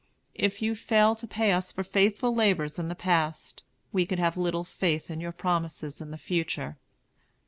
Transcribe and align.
If 0.33 0.63
you 0.63 0.73
fail 0.73 1.13
to 1.13 1.27
pay 1.27 1.51
us 1.51 1.71
for 1.71 1.83
faithful 1.83 2.33
labors 2.33 2.79
in 2.79 2.87
the 2.87 2.95
past, 2.95 3.61
we 3.91 4.07
can 4.07 4.17
have 4.17 4.35
little 4.35 4.63
faith 4.63 5.11
in 5.11 5.21
your 5.21 5.31
promises 5.31 6.01
in 6.01 6.09
the 6.09 6.17
future. 6.17 6.77